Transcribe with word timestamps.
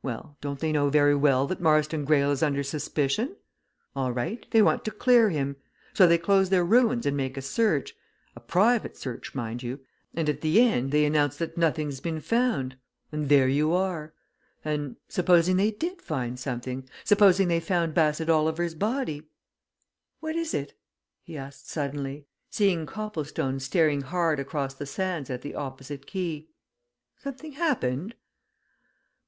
Well 0.00 0.36
don't 0.40 0.60
they 0.60 0.70
know 0.70 0.90
very 0.90 1.16
well 1.16 1.48
that 1.48 1.60
Marston 1.60 2.04
Greyle 2.04 2.30
is 2.30 2.40
under 2.40 2.62
suspicion? 2.62 3.34
All 3.96 4.12
right 4.12 4.46
they 4.52 4.62
want 4.62 4.84
to 4.84 4.92
clear 4.92 5.30
him. 5.30 5.56
So 5.92 6.06
they 6.06 6.18
close 6.18 6.50
their 6.50 6.64
ruins 6.64 7.04
and 7.04 7.16
make 7.16 7.36
a 7.36 7.42
search 7.42 7.96
a 8.36 8.38
private 8.40 8.96
search, 8.96 9.34
mind 9.34 9.60
you 9.64 9.80
and 10.14 10.28
at 10.28 10.40
the 10.40 10.60
end 10.60 10.92
they 10.92 11.04
announce 11.04 11.36
that 11.38 11.58
nothing's 11.58 11.98
been 11.98 12.20
found 12.20 12.76
and 13.10 13.28
there 13.28 13.48
you 13.48 13.72
are! 13.72 14.14
And 14.64 14.94
supposing 15.08 15.56
they 15.56 15.72
did 15.72 16.00
find 16.00 16.38
something 16.38 16.88
supposing 17.02 17.48
they 17.48 17.58
found 17.58 17.92
Bassett 17.92 18.28
Oliver's 18.30 18.76
body 18.76 19.26
What 20.20 20.36
is 20.36 20.54
it?" 20.54 20.74
he 21.24 21.36
asked 21.36 21.68
suddenly, 21.68 22.24
seeing 22.50 22.86
Copplestone 22.86 23.58
staring 23.58 24.02
hard 24.02 24.38
across 24.38 24.74
the 24.74 24.86
sands 24.86 25.28
at 25.28 25.42
the 25.42 25.56
opposite 25.56 26.06
quay. 26.06 26.46
"Something 27.16 27.54
happened?" 27.54 28.14